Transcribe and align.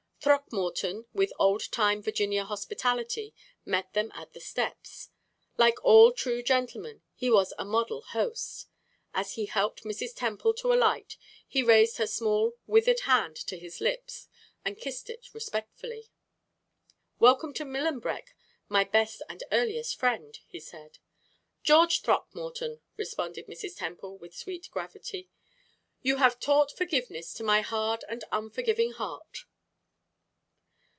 Throckmorton, 0.23 1.07
with 1.13 1.33
old 1.39 1.71
time 1.71 2.03
Virginia 2.03 2.45
hospitality, 2.45 3.33
met 3.65 3.93
them 3.93 4.11
at 4.13 4.33
the 4.33 4.39
steps. 4.39 5.09
Like 5.57 5.83
all 5.83 6.11
true 6.11 6.43
gentlemen, 6.43 7.01
he 7.15 7.31
was 7.31 7.55
a 7.57 7.65
model 7.65 8.01
host. 8.03 8.67
As 9.15 9.33
he 9.33 9.47
helped 9.47 9.83
Mrs. 9.83 10.13
Temple 10.15 10.53
to 10.55 10.71
alight, 10.71 11.17
he 11.47 11.63
raised 11.63 11.97
her 11.97 12.05
small, 12.05 12.53
withered 12.67 12.99
hand 13.01 13.35
to 13.47 13.57
his 13.57 13.81
lips 13.81 14.27
and 14.63 14.77
kissed 14.77 15.09
it 15.09 15.33
respectfully. 15.33 16.11
"Welcome 17.17 17.51
to 17.55 17.65
Millenbeck, 17.65 18.35
my 18.69 18.83
best 18.83 19.23
and 19.27 19.41
earliest 19.51 19.97
friend," 19.99 20.37
he 20.45 20.59
said. 20.59 20.99
"George 21.63 22.01
Throckmorton," 22.03 22.79
responded 22.95 23.47
Mrs. 23.47 23.75
Temple, 23.75 24.19
with 24.19 24.35
sweet 24.35 24.69
gravity, 24.69 25.31
"you 26.03 26.17
have 26.17 26.39
taught 26.39 26.71
forgiveness 26.71 27.33
to 27.33 27.43
my 27.43 27.61
hard 27.61 28.05
and 28.07 28.23
unforgiving 28.31 28.91
heart." 28.91 29.45